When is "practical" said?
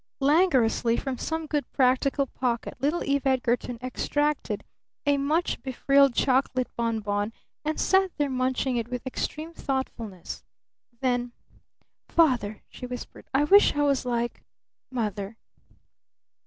1.73-2.25